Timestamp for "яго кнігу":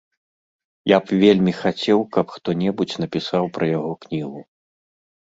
3.73-4.41